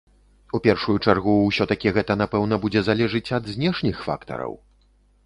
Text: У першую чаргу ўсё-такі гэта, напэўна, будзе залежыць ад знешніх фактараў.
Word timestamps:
У 0.57 0.59
першую 0.67 0.93
чаргу 1.05 1.35
ўсё-такі 1.49 1.93
гэта, 1.97 2.15
напэўна, 2.21 2.59
будзе 2.63 2.81
залежыць 2.89 3.33
ад 3.39 3.51
знешніх 3.57 4.01
фактараў. 4.07 4.53